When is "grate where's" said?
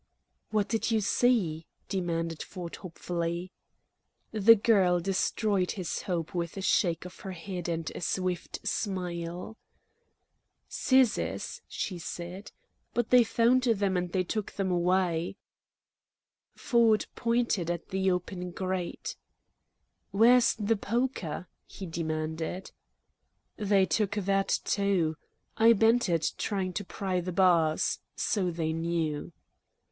18.49-20.55